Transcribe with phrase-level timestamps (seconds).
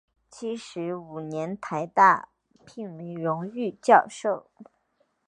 [0.31, 2.29] 七十五年台大
[2.65, 4.49] 聘为荣誉教授。